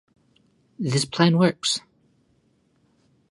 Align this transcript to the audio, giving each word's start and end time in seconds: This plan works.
This 0.79 1.05
plan 1.05 1.37
works. 1.37 1.79